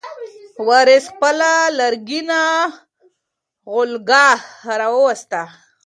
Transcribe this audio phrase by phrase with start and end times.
[0.67, 2.41] وارث خپله لرګینه
[3.71, 4.25] غولکه
[4.79, 5.41] راواخیسته.